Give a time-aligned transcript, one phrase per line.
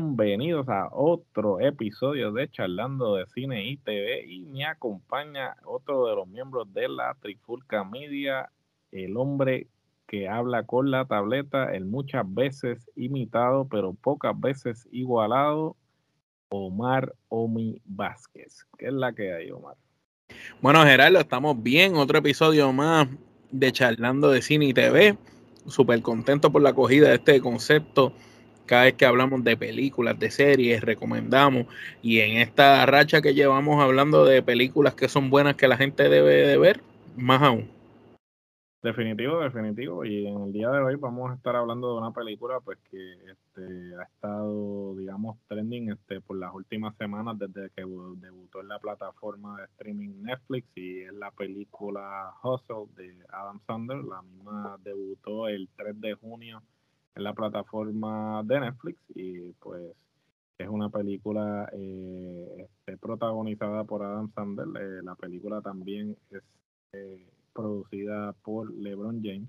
[0.00, 6.16] Bienvenidos a otro episodio de Charlando de Cine y TV y me acompaña otro de
[6.16, 8.50] los miembros de la Trifulca Media,
[8.92, 9.66] el hombre
[10.06, 15.76] que habla con la tableta, el muchas veces imitado, pero pocas veces igualado,
[16.48, 18.64] Omar Omi Vázquez.
[18.78, 19.76] ¿Qué es la que hay, Omar?
[20.62, 21.96] Bueno, Gerardo, estamos bien.
[21.96, 23.06] Otro episodio más
[23.50, 25.18] de Charlando de Cine y TV.
[25.66, 28.14] Súper contento por la acogida de este concepto.
[28.70, 31.66] Cada vez que hablamos de películas, de series, recomendamos.
[32.02, 36.08] Y en esta racha que llevamos hablando de películas que son buenas que la gente
[36.08, 36.80] debe de ver,
[37.16, 37.68] más aún.
[38.80, 40.04] Definitivo, definitivo.
[40.04, 43.12] Y en el día de hoy vamos a estar hablando de una película pues que
[43.32, 48.78] este, ha estado, digamos, trending este, por las últimas semanas desde que debutó en la
[48.78, 54.04] plataforma de streaming Netflix y es la película Hustle de Adam Sandler.
[54.04, 56.62] La misma debutó el 3 de junio
[57.14, 59.94] en la plataforma de Netflix y pues
[60.58, 64.68] es una película eh, este, protagonizada por Adam Sandler.
[64.82, 66.42] Eh, la película también es...
[66.92, 69.48] Eh, producida por LeBron James.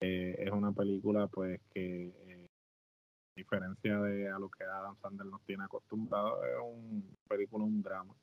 [0.00, 5.42] Eh, es una película pues que a diferencia de a lo que Adam Sandler nos
[5.42, 8.14] tiene acostumbrado, es un película, un drama.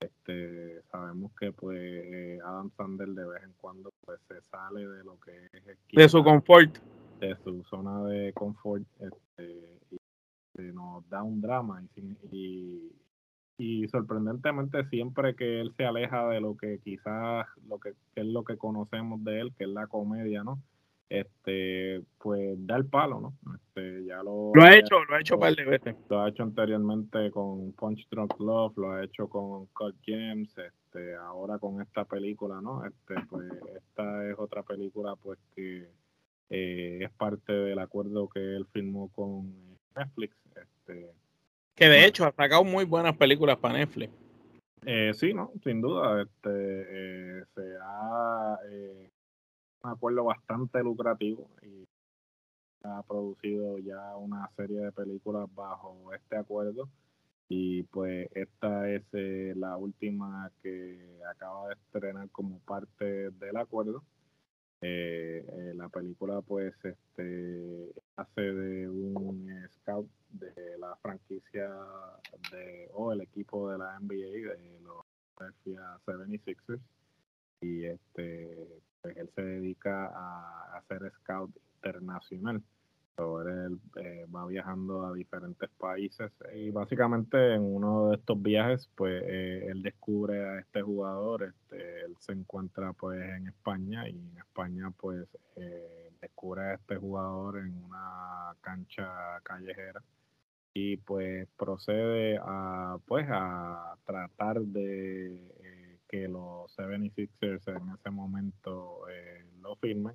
[0.00, 5.18] Este, sabemos que pues Adam Sandler de vez en cuando pues se sale de lo
[5.20, 6.76] que es de su confort,
[7.26, 9.78] de su zona de confort, este,
[10.58, 12.92] y nos da un drama y, y
[13.62, 18.42] y sorprendentemente siempre que él se aleja de lo que quizás lo que, es lo
[18.44, 20.60] que conocemos de él que es la comedia no
[21.08, 25.34] este pues da el palo no este ya lo, lo ha hecho lo ha hecho
[25.34, 25.96] un par de veces.
[26.08, 31.14] lo ha hecho anteriormente con Punch Drunk Love lo ha hecho con Cut James este
[31.14, 35.86] ahora con esta película no este pues esta es otra película pues que
[36.50, 39.54] eh, es parte del acuerdo que él firmó con
[39.96, 41.12] Netflix este
[41.74, 44.12] que de hecho ha sacado muy buenas películas para Netflix.
[44.84, 46.22] Eh, sí, no, sin duda.
[46.22, 49.10] Este, eh, se ha eh,
[49.82, 51.84] un acuerdo bastante lucrativo y
[52.84, 56.88] ha producido ya una serie de películas bajo este acuerdo
[57.48, 64.02] y pues esta es eh, la última que acaba de estrenar como parte del acuerdo.
[64.82, 71.70] La película pues este hace de un scout de la franquicia
[72.50, 75.04] de o el equipo de la NBA de los
[75.36, 76.80] Philadelphia 76ers
[77.60, 82.62] y este pues él se dedica a hacer scout internacional
[83.18, 89.22] él eh, va viajando a diferentes países y básicamente en uno de estos viajes pues
[89.26, 94.38] eh, él descubre a este jugador este él se encuentra pues en España y en
[94.38, 100.02] España pues eh, descubre a este jugador en una cancha callejera
[100.74, 105.38] y pues procede a pues a tratar de
[106.08, 109.02] que los 76ers en ese momento
[109.60, 110.14] lo firmen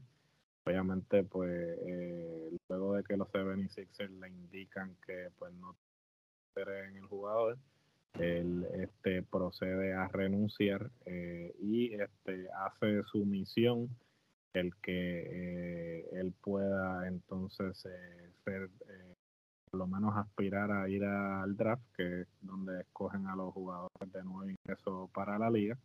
[0.67, 5.75] obviamente pues eh, luego de que los 76ers le indican que pues no
[6.55, 7.57] en el jugador
[8.19, 10.89] él este procede a renunciar
[11.59, 13.89] y este hace su misión
[14.53, 17.77] el que él pueda entonces
[18.43, 18.69] ser
[19.69, 24.11] por lo menos aspirar a ir al draft, que es donde escogen a los jugadores
[24.11, 25.77] de nuevo ingreso para la liga.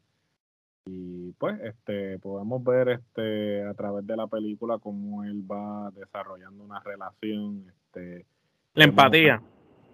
[0.87, 6.65] Y pues este podemos ver este a través de la película cómo él va desarrollando
[6.65, 8.27] una relación, este
[8.74, 9.42] la empatía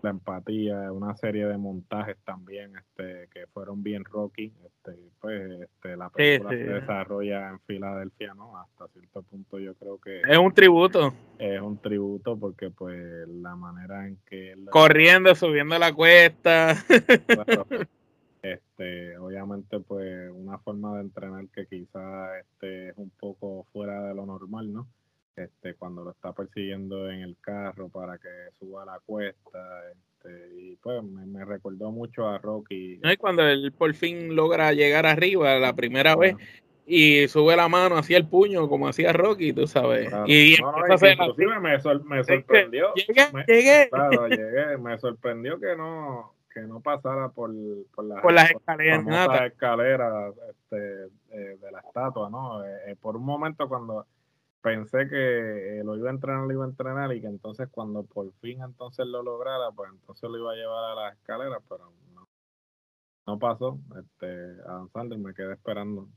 [0.02, 4.52] la empatía, una serie de montajes también este, que fueron bien rocky.
[4.64, 8.56] Este, pues este, la película se desarrolla en Filadelfia, ¿no?
[8.58, 10.20] Hasta cierto punto yo creo que...
[10.20, 11.12] Es un tributo.
[11.38, 14.54] Es un tributo porque pues la manera en que...
[14.70, 16.76] Corriendo, subiendo la cuesta.
[18.52, 24.14] este, obviamente pues una forma de entrenar que quizá este, es un poco fuera de
[24.14, 24.88] lo normal, ¿no?
[25.44, 28.28] este, cuando lo está persiguiendo en el carro para que
[28.58, 29.58] suba la cuesta.
[29.90, 32.98] Este, y pues me, recordó mucho a Rocky.
[33.02, 36.36] No, y cuando él por fin logra llegar arriba la primera vez
[36.86, 40.10] y sube la mano hacia el puño como hacía Rocky, tú sabes.
[40.26, 42.94] Y no, no, inclusive me, me, sorprendió.
[42.94, 43.88] Llegué, me, llegué.
[43.90, 44.78] Claro, llegué.
[44.78, 47.52] Me sorprendió que no que no pasara por,
[47.94, 52.64] por, las, por las escaleras, escaleras este, eh, de la estatua, ¿no?
[52.64, 54.06] Eh, eh, por un momento cuando
[54.60, 58.32] pensé que lo iba a entrenar, lo iba a entrenar y que entonces cuando por
[58.40, 61.92] fin entonces lo lograra, pues entonces lo iba a llevar a las escaleras, pero
[63.28, 63.78] no pasó.
[64.00, 64.26] Este,
[64.66, 66.08] Adam Sandler me quedé esperando.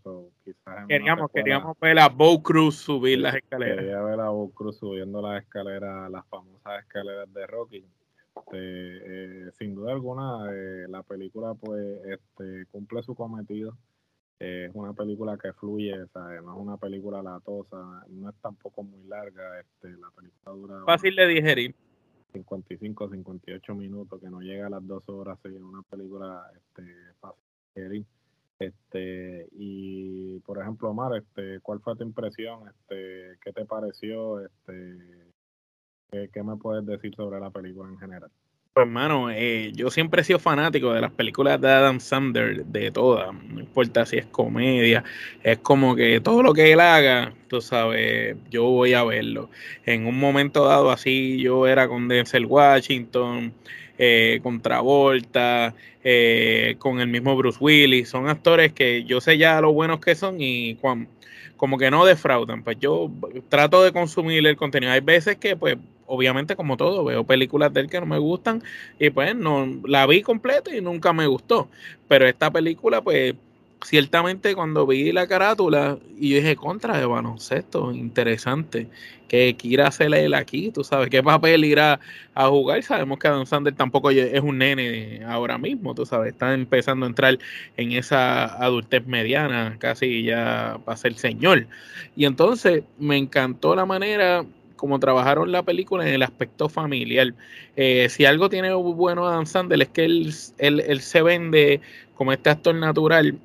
[0.87, 3.79] queríamos, queríamos ver a Bo Cruz subir las escaleras.
[3.79, 7.85] Quería ver a Bo Cruz subiendo las escaleras, las famosas escaleras de Rocky.
[8.35, 8.57] Este,
[9.47, 13.77] eh, sin duda alguna, eh, la película pues este, cumple su cometido.
[14.39, 19.03] Eh, es una película que fluye, no es una película latosa, no es tampoco muy
[19.03, 19.59] larga.
[19.59, 20.85] Este, la película dura.
[20.85, 21.75] Fácil de digerir.
[22.33, 26.83] 55, 58 minutos, que no llega a las dos horas, es una película este,
[27.19, 28.05] fácil
[28.61, 35.30] este y por ejemplo Omar este cuál fue tu impresión este qué te pareció este
[36.11, 38.29] qué me puedes decir sobre la película en general
[38.73, 42.89] pues, hermano, eh, yo siempre he sido fanático de las películas de Adam Sandler, de
[42.89, 45.03] todas, no importa si es comedia,
[45.43, 49.49] es como que todo lo que él haga, tú sabes, yo voy a verlo.
[49.85, 53.53] En un momento dado así, yo era con Denzel Washington,
[53.97, 59.59] eh, con Travolta, eh, con el mismo Bruce Willis, son actores que yo sé ya
[59.59, 60.77] lo buenos que son y
[61.57, 63.11] como que no defraudan, pues yo
[63.49, 64.93] trato de consumir el contenido.
[64.93, 65.75] Hay veces que pues
[66.11, 68.61] obviamente como todo, veo películas de él que no me gustan
[68.99, 71.69] y pues no la vi completa y nunca me gustó.
[72.09, 73.33] Pero esta película, pues
[73.85, 78.89] ciertamente cuando vi la carátula y dije contra de baloncesto, interesante,
[79.29, 82.01] que quiera hacer él aquí, tú sabes qué papel irá
[82.35, 86.53] a jugar, sabemos que Adam Sandler tampoco es un nene ahora mismo, tú sabes, está
[86.53, 87.39] empezando a entrar
[87.77, 91.67] en esa adultez mediana, casi ya para ser señor.
[92.17, 94.45] Y entonces me encantó la manera
[94.81, 97.35] como trabajaron la película en el aspecto familiar.
[97.75, 101.81] Eh, si algo tiene bueno Adam Sandler es que él, él, se vende
[102.15, 103.37] como este actor natural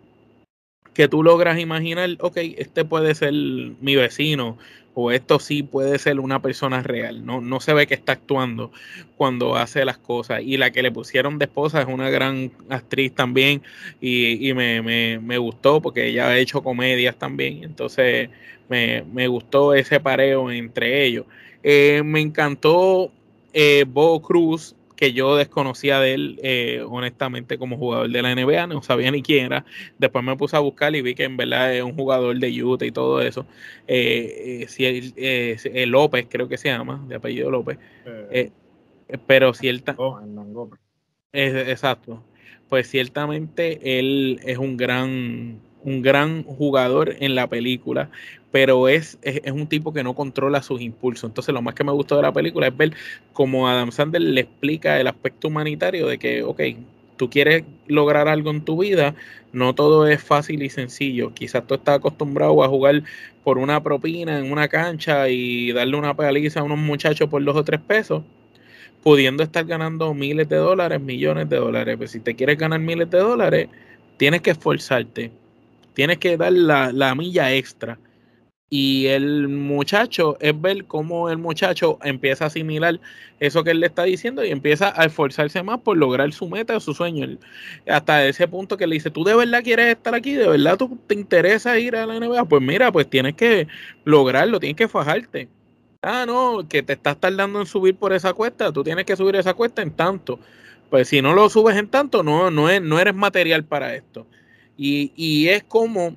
[0.94, 4.56] que tú logras imaginar, ok, este puede ser mi vecino
[4.98, 7.26] o esto sí puede ser una persona real.
[7.26, 8.72] No, no se ve que está actuando
[9.18, 10.40] cuando hace las cosas.
[10.42, 13.60] Y la que le pusieron de esposa es una gran actriz también
[14.00, 14.80] y, me,
[15.20, 17.62] me, gustó porque ella ha hecho comedias también.
[17.62, 18.30] Entonces
[18.70, 21.26] me, gustó ese pareo entre ellos.
[21.62, 23.12] Eh, me encantó
[23.52, 28.66] eh, Bo Cruz, que yo desconocía de él, eh, honestamente, como jugador de la NBA,
[28.66, 29.64] no sabía ni quién era.
[29.98, 32.86] Después me puse a buscar y vi que en verdad es un jugador de Utah
[32.86, 33.46] y todo eso.
[33.86, 35.14] Eh, si
[35.86, 37.78] López, creo que se llama, de apellido López.
[39.26, 39.94] pero cierta.
[39.98, 40.18] Oh,
[41.32, 42.24] exacto.
[42.68, 48.10] Pues ciertamente él es un gran un gran jugador en la película,
[48.50, 51.30] pero es, es, un tipo que no controla sus impulsos.
[51.30, 52.92] Entonces, lo más que me gustó de la película es ver
[53.32, 56.60] cómo Adam Sandler le explica el aspecto humanitario de que, ok,
[57.16, 59.14] tú quieres lograr algo en tu vida,
[59.52, 61.32] no todo es fácil y sencillo.
[61.32, 63.04] Quizás tú estás acostumbrado a jugar
[63.44, 67.56] por una propina en una cancha y darle una paliza a unos muchachos por dos
[67.56, 68.24] o tres pesos,
[69.04, 71.96] pudiendo estar ganando miles de dólares, millones de dólares.
[71.96, 73.68] Pues si te quieres ganar miles de dólares,
[74.16, 75.30] tienes que esforzarte
[75.96, 77.98] Tienes que dar la, milla extra.
[78.68, 83.00] Y el muchacho es ver cómo el muchacho empieza a asimilar
[83.40, 86.76] eso que él le está diciendo y empieza a esforzarse más por lograr su meta
[86.76, 87.38] o su sueño.
[87.88, 90.34] Hasta ese punto que le dice, ¿tú de verdad quieres estar aquí?
[90.34, 92.44] ¿De verdad tú te interesa ir a la NBA?
[92.44, 93.66] Pues mira, pues tienes que
[94.04, 95.48] lograrlo, tienes que fajarte.
[96.02, 99.36] Ah, no, que te estás tardando en subir por esa cuesta, tú tienes que subir
[99.36, 100.38] esa cuesta en tanto.
[100.90, 104.26] Pues si no lo subes en tanto, no, no, es, no eres material para esto.
[104.76, 106.16] Y, es como,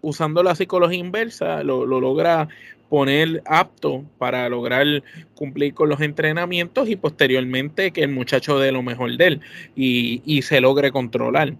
[0.00, 2.48] usando la psicología inversa, lo, logra
[2.88, 5.04] poner apto para lograr
[5.36, 9.40] cumplir con los entrenamientos y posteriormente que el muchacho dé lo mejor de él
[9.76, 11.54] y, se logre controlar.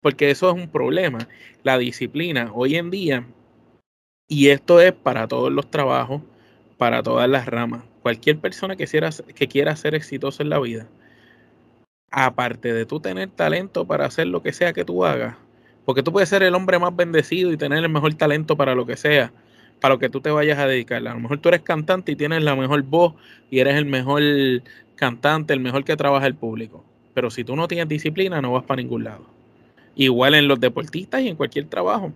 [0.00, 1.28] Porque eso es un problema.
[1.62, 3.24] La disciplina hoy en día,
[4.26, 6.22] y esto es para todos los trabajos,
[6.76, 7.84] para todas las ramas.
[8.02, 10.88] Cualquier persona que quiera, que quiera ser exitoso en la vida,
[12.10, 15.36] aparte de tú tener talento para hacer lo que sea que tú hagas,
[15.84, 18.86] porque tú puedes ser el hombre más bendecido y tener el mejor talento para lo
[18.86, 19.32] que sea,
[19.80, 20.98] para lo que tú te vayas a dedicar.
[21.06, 23.14] A lo mejor tú eres cantante y tienes la mejor voz
[23.50, 24.22] y eres el mejor
[24.94, 26.84] cantante, el mejor que trabaja el público.
[27.14, 29.26] Pero si tú no tienes disciplina, no vas para ningún lado.
[29.96, 32.12] Igual en los deportistas y en cualquier trabajo.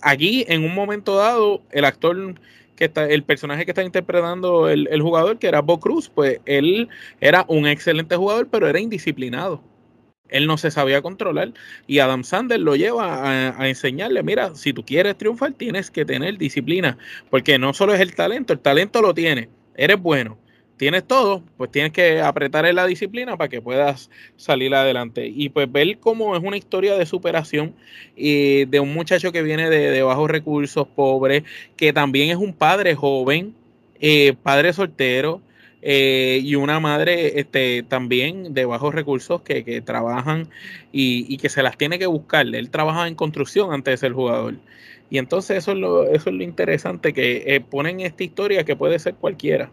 [0.00, 2.36] Aquí, en un momento dado, el actor
[2.76, 6.40] que está, el personaje que está interpretando el, el jugador, que era Bo Cruz, pues
[6.46, 6.88] él
[7.20, 9.60] era un excelente jugador, pero era indisciplinado
[10.28, 11.52] él no se sabía controlar
[11.86, 16.38] y Adam Sandler lo lleva a, enseñarle, mira, si tú quieres triunfar tienes que tener
[16.38, 16.98] disciplina,
[17.30, 20.38] porque no solo es el talento, el talento lo tiene, eres bueno,
[20.78, 25.26] tienes todo, pues tienes que apretar en la disciplina para que puedas salir adelante.
[25.26, 27.74] Y pues ver cómo es una historia de superación
[28.16, 31.44] de un muchacho que viene de, bajos recursos, pobre,
[31.76, 33.54] que también es un padre joven,
[34.00, 35.42] eh, padre soltero.
[35.82, 40.48] Eh, y una madre este, también de bajos recursos que, que trabajan
[40.92, 42.46] y, y, que se las tiene que buscar.
[42.46, 44.54] Él trabaja en construcción antes de ser jugador.
[45.10, 48.76] Y entonces eso es lo, eso es lo interesante, que eh, ponen esta historia que
[48.76, 49.70] puede ser cualquiera.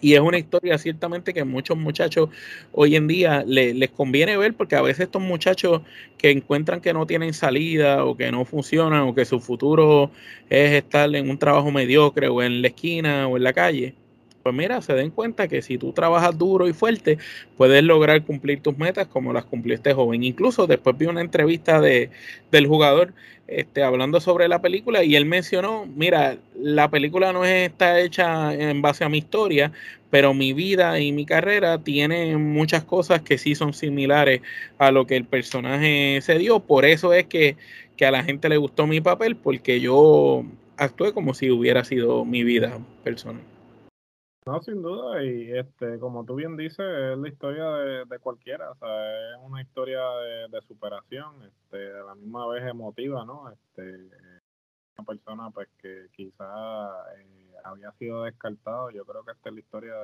[0.00, 2.28] Y es una historia ciertamente que muchos muchachos
[2.72, 5.82] hoy en día les conviene ver porque a veces estos muchachos
[6.16, 10.12] que encuentran que no tienen salida o que no funcionan o que su futuro
[10.50, 13.94] es estar en un trabajo mediocre o en la esquina o en la calle,
[14.42, 17.18] pues mira, se den cuenta que si tú trabajas duro y fuerte,
[17.56, 20.22] puedes lograr cumplir tus metas como las cumpliste joven.
[20.24, 22.10] Incluso después vi una entrevista de,
[22.50, 23.12] del jugador
[23.48, 28.82] este, hablando sobre la película y él mencionó, mira, la película no está hecha en
[28.82, 29.72] base a mi historia,
[30.10, 34.42] pero mi vida y mi carrera tienen muchas cosas que sí son similares
[34.78, 36.60] a lo que el personaje se dio.
[36.60, 37.56] Por eso es que,
[37.96, 40.44] que a la gente le gustó mi papel, porque yo
[40.76, 43.42] actué como si hubiera sido mi vida personal.
[44.48, 47.70] No, sin duda, y este, como tú bien dices, es la historia
[48.06, 50.00] de, cualquiera, o sea, es una historia
[50.50, 53.50] de, superación, este, de la misma vez emotiva, ¿no?
[53.50, 53.82] Este,
[54.96, 56.88] una persona pues que quizá
[57.18, 59.94] eh, había sido descartado, yo creo que esta es la historia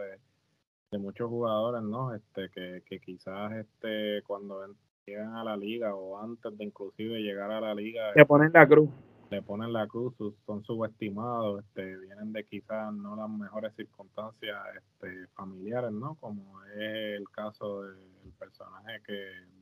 [0.91, 2.15] de, muchos jugadores, ¿no?
[2.15, 4.61] Este, que, que quizás este, cuando
[5.07, 8.13] llegan a la liga o antes de inclusive llegar a la liga...
[8.15, 8.91] Le ponen la cruz
[9.35, 10.15] le ponen la cruz,
[10.47, 16.15] son subestimados, este, vienen de quizás no las mejores circunstancias este, familiares, ¿no?
[16.21, 19.55] Como es el caso del personaje que,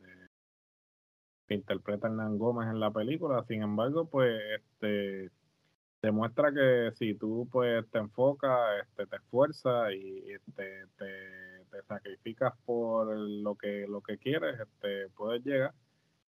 [1.48, 3.44] interpreta Hernán Gómez en la película.
[3.46, 5.30] Sin embargo, pues, este,
[6.00, 12.54] demuestra que si tú, pues, te enfocas, este, te esfuerzas y este, te, te sacrificas
[12.64, 15.74] por lo que, lo que quieres, este, puedes llegar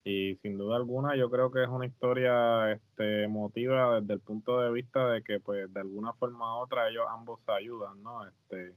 [0.05, 4.61] y sin duda alguna yo creo que es una historia este, emotiva desde el punto
[4.61, 8.27] de vista de que pues de alguna forma u otra ellos ambos se ayudan, ¿no?
[8.27, 8.75] Este,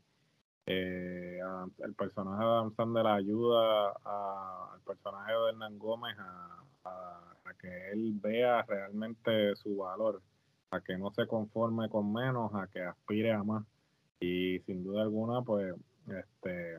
[0.67, 1.39] eh,
[1.79, 6.53] el personaje de Adam Sandler ayuda al personaje de Hernán Gómez a,
[7.60, 10.22] que él vea realmente su valor,
[10.69, 13.65] a que no se conforme con menos, a que aspire a más.
[14.19, 15.74] Y sin duda alguna, pues,
[16.07, 16.77] este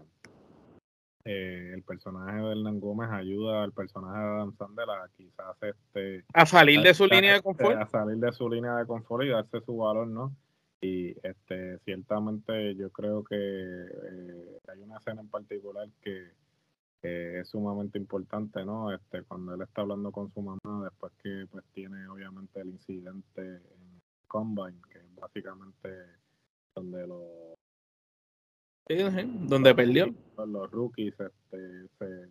[1.31, 6.25] eh, el personaje de Hernán Gómez ayuda al personaje de Adam Sandler a quizás este
[6.33, 7.77] a salir de su línea de confort.
[7.77, 10.35] a salir de su línea de confort y darse su valor no
[10.81, 16.31] y este ciertamente yo creo que eh, hay una escena en particular que,
[17.03, 21.63] es sumamente importante no este cuando él está hablando con su mamá después que pues
[21.75, 25.91] tiene obviamente el incidente en Combine que es básicamente
[26.75, 27.58] donde lo
[28.89, 30.15] donde perdió.
[30.37, 32.29] Los rookies este, se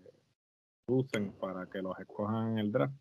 [0.87, 2.93] usen para que los escojan en el draft.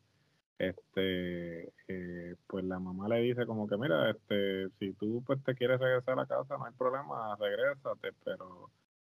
[0.58, 5.54] Este, eh, pues la mamá le dice como que mira, este, si tú pues te
[5.54, 8.70] quieres regresar a casa, no hay problema, regrésate, pero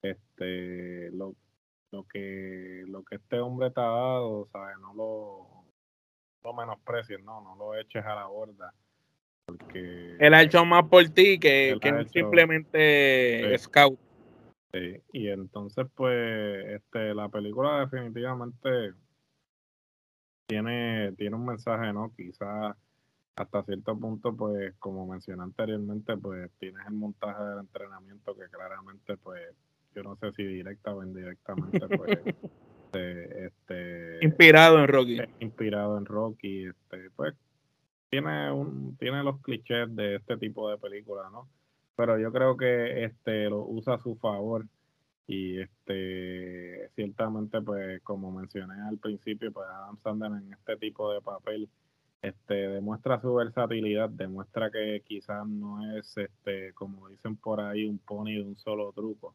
[0.00, 1.34] este, lo,
[1.92, 4.78] lo que, lo que este hombre te ha dado, ¿sabes?
[4.80, 5.64] No lo,
[6.42, 8.72] lo menosprecies, no, no lo eches a la borda.
[9.44, 11.78] Porque él ha hecho más por ti que,
[12.12, 14.05] simplemente scout
[14.72, 18.92] y entonces pues este la película definitivamente
[20.46, 22.12] tiene, tiene un mensaje, ¿no?
[22.16, 22.76] Quizás
[23.36, 29.16] hasta cierto punto, pues, como mencioné anteriormente, pues tienes el montaje del entrenamiento que claramente,
[29.18, 29.42] pues,
[29.94, 32.18] yo no sé si directa o indirectamente, pues,
[32.92, 35.18] este, inspirado en Rocky.
[35.40, 37.34] Inspirado en Rocky, este, pues,
[38.08, 41.48] tiene un, tiene los clichés de este tipo de película, ¿no?
[41.96, 44.66] Pero yo creo que este lo usa a su favor
[45.26, 51.20] y este ciertamente pues como mencioné al principio pues Adam Sandler en este tipo de
[51.20, 51.68] papel
[52.22, 57.98] este demuestra su versatilidad demuestra que quizás no es este como dicen por ahí un
[57.98, 59.34] pony de un solo truco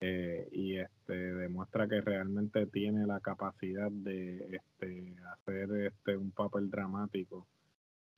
[0.00, 6.70] eh, y este demuestra que realmente tiene la capacidad de este hacer este un papel
[6.70, 7.46] dramático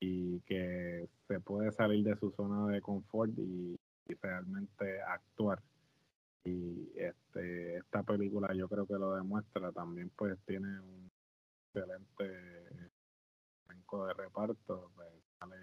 [0.04, 3.76] y que se puede salir de su zona de confort y,
[4.20, 5.62] realmente actuar.
[6.44, 9.72] Y este esta película yo creo que lo demuestra.
[9.72, 11.10] También pues tiene un
[11.66, 12.66] excelente
[13.66, 14.90] elenco de reparto.
[14.94, 15.08] Pues,
[15.38, 15.56] sale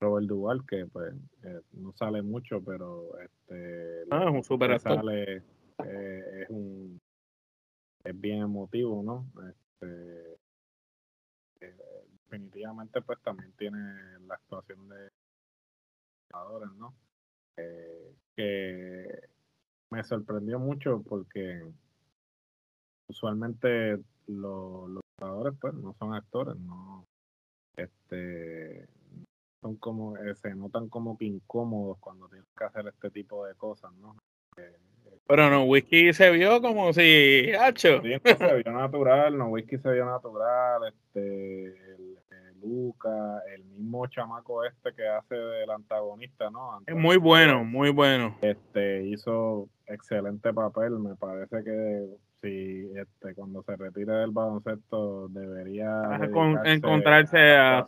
[0.00, 5.42] Robert Duval que pues eh, no sale mucho, pero este ah, es un super Sale,
[5.84, 6.98] eh, es un
[8.04, 9.26] es bien emotivo, ¿no?
[9.50, 10.37] Este,
[12.28, 13.78] definitivamente pues también tiene
[14.26, 15.08] la actuación de
[16.30, 16.94] jugadores, ¿no?
[17.56, 19.28] Eh, que
[19.90, 21.64] me sorprendió mucho porque
[23.08, 27.04] usualmente los, jugadores pues no son actores, no
[27.76, 28.86] este
[29.60, 33.54] son como eh, se notan como que incómodos cuando tienen que hacer este tipo de
[33.54, 34.16] cosas, ¿no?
[35.28, 38.00] Pero no, Whisky se vio como si, hacho.
[38.02, 42.18] Sí, se vio natural, no, Whisky se vio natural, este, el,
[42.62, 46.80] Luca, el mismo chamaco este que hace del antagonista, ¿no?
[46.86, 48.36] es muy bueno, muy bueno.
[48.42, 52.06] Este, hizo excelente papel, me parece que
[52.40, 56.20] si este, cuando se retire del baloncesto debería
[56.64, 57.86] encontrarse a, a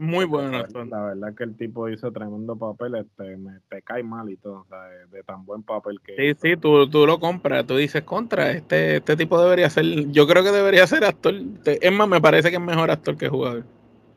[0.00, 0.88] muy bueno actor.
[0.88, 4.60] La verdad que el tipo hizo tremendo papel, este, me, te cae mal y todo,
[4.60, 4.78] o sea,
[5.12, 8.96] de, tan buen papel que Sí, sí, tú, tú lo compras, tú dices contra, este,
[8.96, 11.34] este tipo debería ser, yo creo que debería ser actor,
[11.66, 13.64] es más, me parece que es mejor actor que jugador.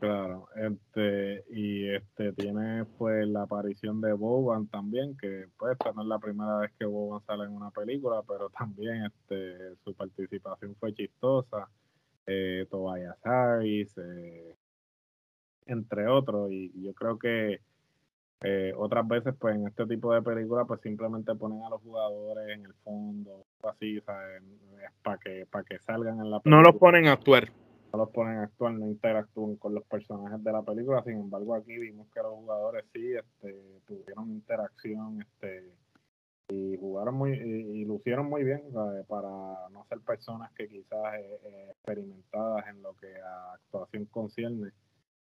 [0.04, 6.02] Claro, este, y este tiene pues la aparición de Boban también, que pues esta no
[6.02, 10.76] es la primera vez que Boban sale en una película, pero también este su participación
[10.76, 11.70] fue chistosa.
[12.26, 14.54] Eh, Tobias Harris, eh,
[15.64, 17.60] entre otros, y yo creo que
[18.42, 22.46] eh, otras veces, pues en este tipo de películas, pues simplemente ponen a los jugadores
[22.50, 26.56] en el fondo, así, para que, para que salgan en la película.
[26.56, 27.63] No los ponen a actuar.
[27.94, 31.54] No los ponen a actuar, no interactúan con los personajes de la película, sin embargo
[31.54, 35.76] aquí vimos que los jugadores sí este, tuvieron interacción este,
[36.48, 38.64] y jugaron muy, y, lucieron muy bien
[39.06, 39.28] para
[39.70, 44.72] no ser personas que quizás eh, eh, experimentadas en lo que a actuación concierne.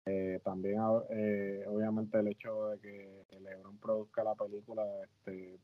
[0.05, 2.79] Eh, también, eh, obviamente, el hecho de
[3.29, 5.61] que LeBron produzca la película, este,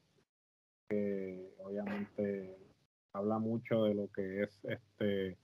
[0.88, 2.56] que obviamente
[3.12, 5.38] habla mucho de lo que es este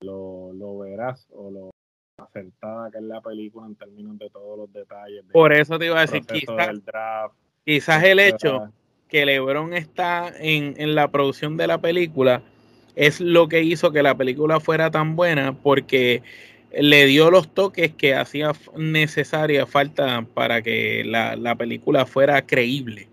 [0.00, 1.70] lo, lo veraz o lo
[2.18, 5.24] acertada que es la película en términos de todos los detalles.
[5.32, 6.70] Por eso te iba a decir, quizás,
[7.64, 8.72] quizás el hecho
[9.08, 12.42] que LeBron está en, en la producción de la película
[12.96, 16.22] es lo que hizo que la película fuera tan buena porque
[16.72, 23.08] le dio los toques que hacía necesaria falta para que la, película fuera creíble.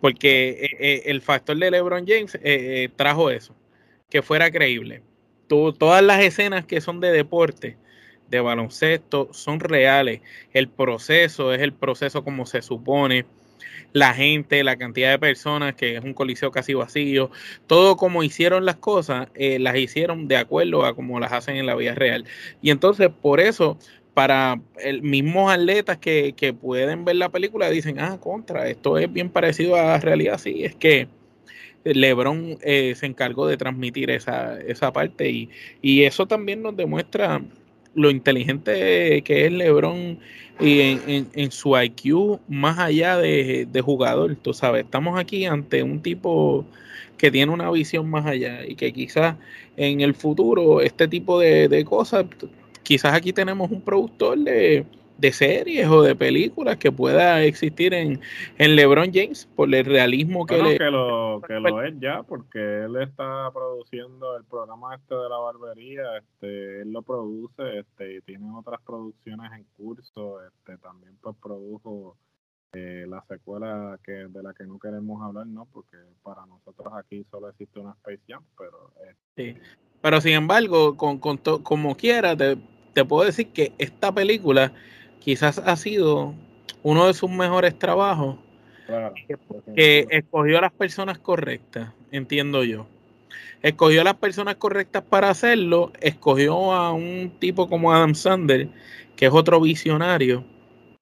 [0.00, 3.54] Porque eh, eh, el factor de LeBron James eh, trajo eso,
[4.10, 5.02] que fuera creíble.
[5.78, 7.76] Todas las escenas que son de deporte,
[8.28, 10.20] de baloncesto, son reales.
[10.52, 13.26] El proceso es el proceso como se supone
[13.92, 17.30] la gente, la cantidad de personas, que es un coliseo casi vacío,
[17.68, 21.66] todo como hicieron las cosas, eh, las hicieron de acuerdo a como las hacen en
[21.66, 22.24] la vida real.
[22.60, 23.78] Y entonces, por eso,
[24.12, 29.12] para el mismos atletas que, que pueden ver la película, dicen, ah, contra, esto es
[29.12, 31.08] bien parecido a la realidad, sí, es que
[31.84, 35.50] Lebron eh, se encargó de transmitir esa, esa parte y,
[35.82, 37.42] y eso también nos demuestra
[37.94, 40.18] lo inteligente que es LeBron
[40.60, 46.00] y en, en, su IQ más allá de, jugador, tú sabes, estamos aquí ante un
[46.00, 46.64] tipo
[47.18, 49.36] que tiene una visión más allá y que quizás
[49.76, 52.26] en el futuro este tipo de, de cosas,
[52.82, 54.84] quizás aquí tenemos un productor de
[55.18, 58.20] de series o de películas que pueda existir en,
[58.58, 60.76] en LeBron James por el realismo que le...
[60.76, 65.36] que lo que lo es ya porque él está produciendo el programa este de la
[65.36, 71.36] barbería este él lo produce este y tiene otras producciones en curso este también pues
[71.40, 72.16] produjo
[72.72, 77.24] eh, la secuela que de la que no queremos hablar no porque para nosotros aquí
[77.30, 78.90] solo existe una Space Jam pero
[79.36, 79.54] sí.
[80.02, 82.58] Pero sin embargo con, con como quiera te,
[82.92, 84.72] te puedo decir que esta película
[85.24, 86.34] quizás ha sido
[86.82, 88.36] uno de sus mejores trabajos
[89.74, 92.86] que, escogió a las personas correctas, entiendo yo.
[93.62, 98.68] Escogió a las personas correctas para hacerlo, escogió a un tipo como Adam Sander,
[99.16, 100.44] que es otro visionario,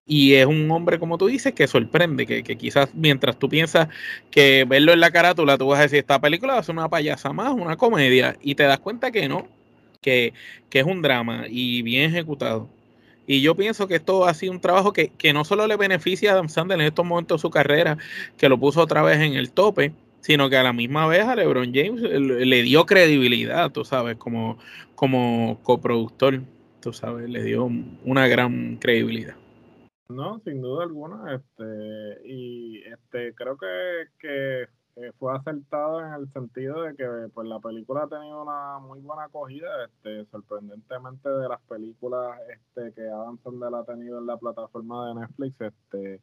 [0.07, 3.89] y es un hombre, como tú dices, que sorprende, que, quizás mientras tú piensas
[4.31, 6.89] que verlo en la carátula, tú vas a decir, esta película va a ser una
[6.89, 9.49] payasa más, una comedia, y te das cuenta que no,
[10.01, 10.33] que,
[10.71, 12.69] que es un drama y bien ejecutado.
[13.33, 16.33] Y yo pienso que esto ha sido un trabajo que, no solo le beneficia a
[16.35, 17.97] Adam Sandler en estos momentos de su carrera,
[18.37, 21.35] que lo puso otra vez en el tope, sino que a la misma vez a
[21.35, 24.59] LeBron James le, dio credibilidad, tú sabes, como,
[24.95, 26.43] como coproductor,
[26.83, 27.71] tú sabes, le dio
[28.05, 29.35] una gran credibilidad.
[30.11, 36.33] No, sin duda alguna, este, y este, creo que, que eh, fue acertado en el
[36.33, 41.49] sentido de que pues la película ha tenido una muy buena acogida, este, sorprendentemente de
[41.49, 46.21] las películas este, que Adam Sandler ha tenido en la plataforma de Netflix, este,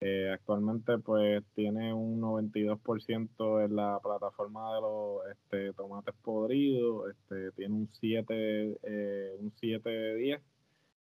[0.00, 7.50] Eh, actualmente pues tiene un 92% en la plataforma de los este, tomates podridos, este,
[7.52, 10.42] tiene un 7, eh, un 7 de 10,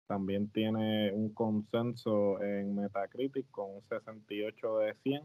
[0.07, 5.23] también tiene un consenso en Metacritic con un 68 de 100,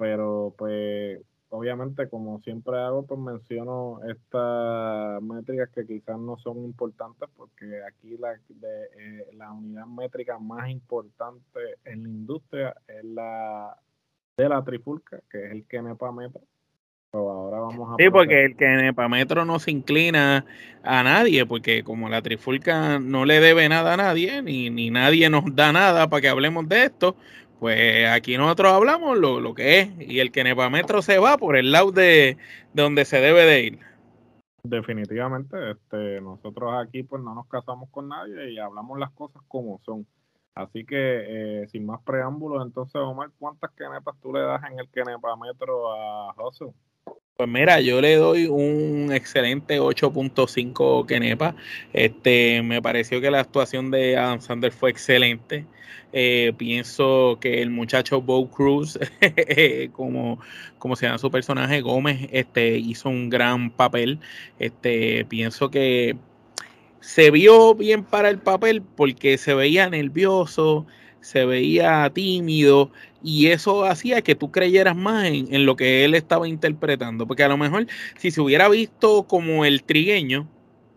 [0.00, 7.28] pero pues obviamente, como siempre hago, pues menciono estas métricas que quizás no son importantes,
[7.36, 13.76] porque aquí la, de, eh, la unidad métrica más importante en la industria es la
[14.38, 16.40] de la trifulca, que es el Kenepa Metro.
[17.10, 20.46] Pero ahora vamos a sí, porque el Kenepa Metro no se inclina
[20.82, 25.28] a nadie, porque como la trifulca no le debe nada a nadie, ni, ni nadie
[25.28, 27.16] nos da nada para que hablemos de esto,
[27.60, 31.70] pues aquí nosotros hablamos lo, que es y el que Metro se va por el
[31.70, 32.38] lado de,
[32.72, 33.78] donde se debe de ir.
[34.62, 39.78] Definitivamente, este, nosotros aquí pues no nos casamos con nadie y hablamos las cosas como
[39.84, 40.06] son.
[40.54, 44.88] Así que eh, sin más preámbulos, entonces Omar, ¿cuántas kenepas tú le das en el
[44.88, 46.74] Kenepa Metro a Josu?
[47.40, 51.54] Pues mira, yo le doy un excelente 8.5 Kenepa.
[51.94, 55.64] Este, me pareció que la actuación de Adam Sandler fue excelente.
[56.12, 58.98] Eh, pienso que el muchacho Bo Cruz,
[59.92, 60.38] como,
[60.76, 64.18] como se llama su personaje, Gómez, este, hizo un gran papel.
[64.58, 66.18] Este, pienso que
[67.00, 70.86] se vio bien para el papel porque se veía nervioso,
[71.20, 72.90] se veía tímido
[73.22, 77.48] y eso hacía que tú creyeras más en, lo que él estaba interpretando, porque a
[77.48, 77.86] lo mejor
[78.18, 80.48] si se hubiera visto como el trigueño,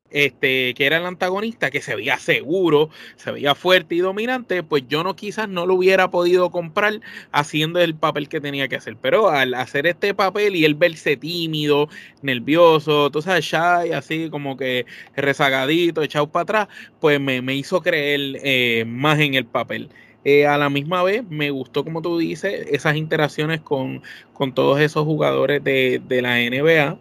[0.09, 4.83] este, que era el antagonista, que se veía seguro, se veía fuerte y dominante, pues
[4.87, 8.95] yo no quizás no lo hubiera podido comprar haciendo el papel que tenía que hacer.
[9.01, 11.89] Pero al hacer este papel y él verse tímido,
[12.21, 16.67] nervioso, tú sabes, shy, así como que rezagadito, echado para atrás,
[16.99, 19.89] pues me, hizo creer eh, más en el papel.
[20.25, 24.01] Eh, a la misma vez me gustó, como tú dices, esas interacciones con,
[24.33, 26.97] con todos esos jugadores de, de la NBA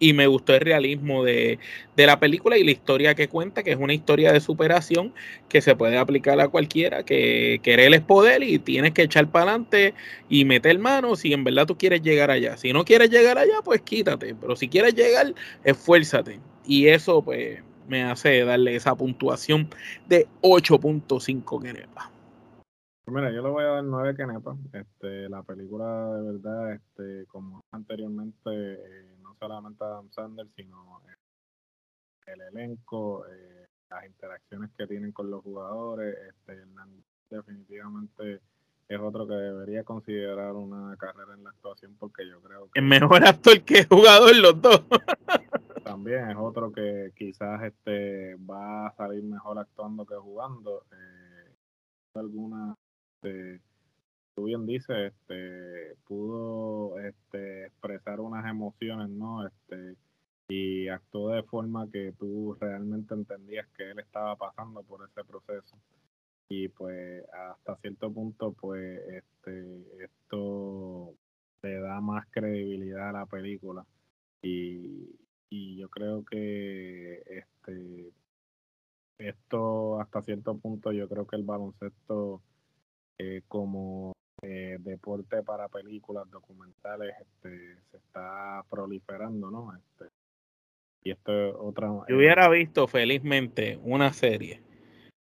[0.00, 1.58] y me gustó el realismo de,
[1.94, 5.12] la película y la historia que cuenta, que es una historia de superación
[5.50, 9.50] que se puede aplicar a cualquiera, que querer es poder y tienes que echar para
[9.50, 9.92] adelante
[10.30, 12.56] y meter manos si en verdad tú quieres llegar allá.
[12.56, 16.40] Si no quieres llegar allá, pues quítate, pero si quieres llegar, esfuérzate.
[16.66, 19.68] Y eso pues me hace darle esa puntuación
[20.08, 22.10] de 8.5 quenepa.
[23.10, 24.56] Mira, yo le voy a dar 9 quenepa.
[24.72, 28.50] Este, la película de verdad, este, como anteriormente...
[28.50, 35.42] Eh, solamente Adam Sandler, sino eh, el elenco, eh, las interacciones que tienen con los
[35.42, 36.16] jugadores.
[36.28, 36.62] Este,
[37.30, 38.40] definitivamente
[38.88, 42.80] es otro que debería considerar una carrera en la actuación porque yo creo que...
[42.80, 44.82] Es mejor actor que jugador los dos.
[45.84, 50.84] también es otro que quizás este va a salir mejor actuando que jugando.
[50.92, 51.54] Eh,
[52.14, 52.76] alguna...
[53.22, 53.60] Este,
[54.34, 59.46] tú bien dices, este, pudo este, expresar unas emociones, ¿no?
[59.46, 59.96] Este,
[60.48, 65.78] y actuó de forma que tú realmente entendías que él estaba pasando por ese proceso.
[66.48, 71.14] Y pues hasta cierto punto, pues este, esto
[71.62, 73.86] le da más credibilidad a la película.
[74.42, 75.16] Y,
[75.50, 78.12] y yo creo que este
[79.18, 82.42] esto hasta cierto punto yo creo que el baloncesto
[83.22, 89.74] eh, como eh, deporte para películas, documentales, este, se está proliferando, ¿no?
[89.76, 90.10] Este,
[91.04, 91.88] y esto es otra...
[92.08, 94.62] Yo hubiera visto felizmente una serie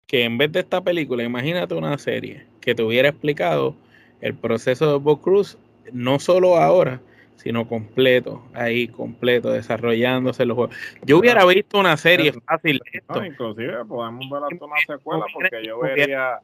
[0.08, 3.75] que en vez de esta película, imagínate una serie que te hubiera explicado
[4.21, 5.60] el proceso de Bob Cruz,
[5.91, 6.99] no solo ahora,
[7.36, 10.75] sino completo, ahí completo, desarrollándose los juegos.
[11.03, 12.82] Yo hubiera visto una serie fácil.
[12.91, 13.23] Esto.
[13.23, 16.39] inclusive podemos ver hasta una secuela porque yo vería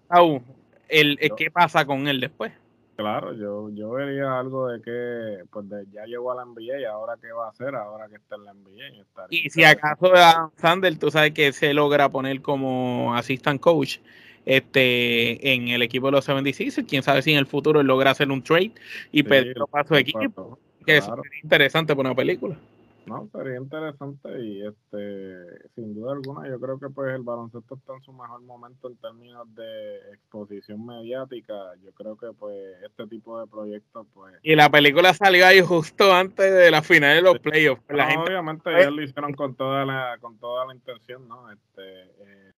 [0.89, 2.51] el, qué pasa con él después.
[2.95, 7.15] Claro, yo, yo vería algo de que pues ya llegó a la NBA y ahora
[7.21, 9.05] qué va a hacer ahora que está en la NBA.
[9.29, 13.99] Y si acaso a Sander, tú sabes que se logra poner como assistant coach
[14.45, 18.11] este en el equipo de los 76, quién sabe si en el futuro él logra
[18.11, 18.73] hacer un trade
[19.13, 20.59] y pedir paso de equipo.
[20.85, 21.09] Que es
[21.41, 22.57] interesante para una película.
[23.05, 27.95] No, sería interesante y este sin duda alguna yo creo que pues el baloncesto está
[27.95, 31.55] en su mejor momento en términos de exposición mediática.
[31.83, 36.13] Yo creo que pues este tipo de proyectos pues y la película salió ahí justo
[36.13, 37.83] antes de la final de los playoffs.
[37.87, 41.51] Pues, obviamente ellos lo hicieron con toda la con toda la intención, ¿no?
[41.51, 42.53] Este eh,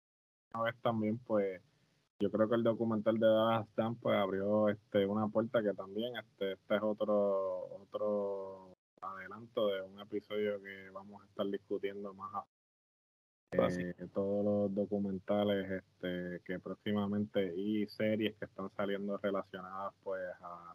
[0.54, 1.62] una vez también pues
[2.20, 6.14] yo creo que el documental de Dallas Stan pues abrió este una puerta que también
[6.18, 12.46] este este es otro otro adelanto de un episodio que vamos a estar discutiendo más
[13.54, 20.74] eh, todos los documentales este, que próximamente y series que están saliendo relacionadas pues a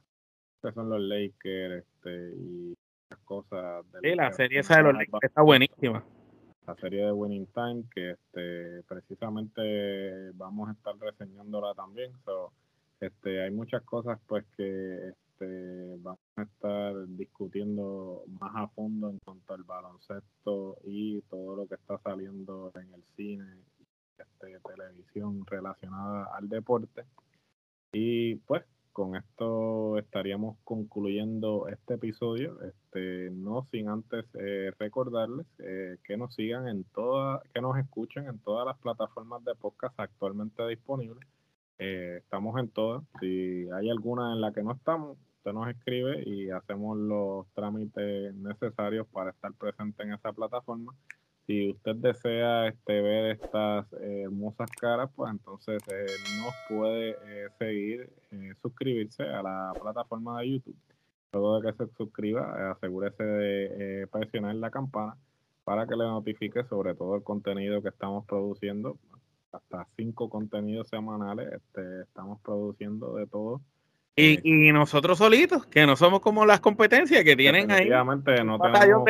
[0.62, 2.74] que son los Lakers este, y
[3.08, 6.04] las cosas de sí, la serie esa de los Lakers está buenísima.
[6.66, 12.52] la serie de Winning Time que este precisamente vamos a estar reseñándola también so,
[13.00, 19.18] este hay muchas cosas pues que este, vamos a estar discutiendo más a fondo en
[19.18, 23.44] cuanto al baloncesto y todo lo que está saliendo en el cine
[23.78, 23.84] y
[24.18, 27.04] este, televisión relacionada al deporte.
[27.92, 35.98] Y pues con esto estaríamos concluyendo este episodio, este, no sin antes eh, recordarles eh,
[36.04, 40.66] que nos sigan en todas, que nos escuchen en todas las plataformas de podcast actualmente
[40.66, 41.26] disponibles.
[41.78, 43.04] Eh, estamos en todas.
[43.20, 45.18] Si hay alguna en la que no estamos,
[45.52, 50.92] nos escribe y hacemos los trámites necesarios para estar presente en esa plataforma.
[51.46, 56.06] Si usted desea este, ver estas eh, hermosas caras, pues entonces eh,
[56.42, 58.10] nos puede eh, seguir,
[58.60, 60.76] suscribirse a la plataforma de YouTube.
[61.32, 65.16] Luego de que se suscriba, asegúrese de presionar la campana
[65.64, 68.98] para que le notifique sobre todo el contenido que estamos produciendo.
[69.52, 73.60] Hasta cinco contenidos semanales este, estamos produciendo de todo
[74.18, 77.90] y, y, nosotros solitos, que no somos como las competencias que tienen ahí.
[77.90, 79.04] no tenemos,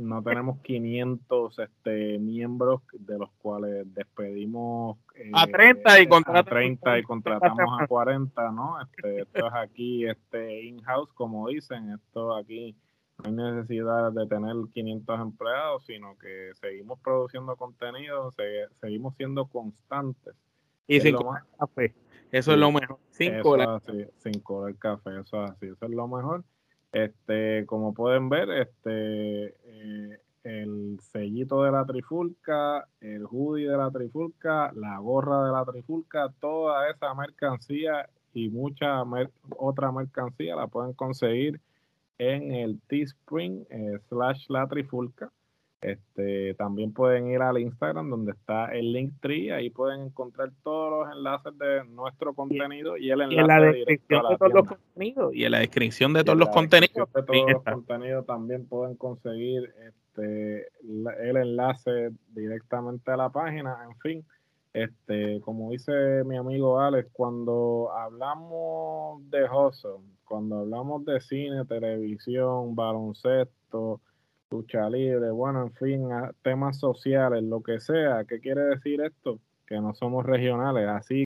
[0.00, 4.98] no tenemos 500 este, miembros de los cuales despedimos
[5.32, 8.80] a 30 y contratamos a 30 y contratamos a 40, ¿no?
[8.82, 12.74] Este, esto es aquí este in-house, como dicen, esto aquí
[13.22, 18.32] no hay necesidad de tener 500 empleados, sino que seguimos produciendo contenido,
[18.80, 20.34] seguimos siendo constantes.
[20.88, 21.16] Y sin
[21.58, 21.94] café.
[22.32, 22.98] Eso es lo mejor.
[23.10, 23.80] Sin cola.
[24.18, 25.66] sin cola el café, eso es así.
[25.66, 26.44] Eso es lo mejor.
[26.90, 33.90] Este, como pueden ver, este, eh, el sellito de la trifulca, el hoodie de la
[33.90, 39.02] trifulca, la gorra de la trifulca, toda esa mercancía y mucha
[39.58, 41.60] otra mercancía la pueden conseguir
[42.18, 45.30] en el Teespring eh, slash la trifulca.
[45.82, 51.08] Este, también pueden ir al Instagram donde está el link tree, ahí pueden encontrar todos
[51.08, 55.34] los enlaces de nuestro contenido y, el enlace en la descripción de, todos los contenidos
[55.34, 57.12] y en la descripción de todos los contenidos.
[57.12, 63.98] De todos los contenidos también pueden conseguir este el enlace directamente a la página, en
[63.98, 64.24] fin.
[64.72, 72.76] Este, como dice mi amigo Alex, cuando hablamos de Hustle, cuando hablamos de cine, televisión,
[72.76, 74.00] baloncesto,
[74.52, 76.08] lucha libre, bueno, en fin,
[76.42, 78.24] temas sociales, lo que sea.
[78.24, 79.40] ¿Qué quiere decir esto?
[79.66, 81.14] Que no somos regionales, así